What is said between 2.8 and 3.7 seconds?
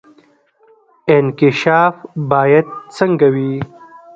څنګه وي؟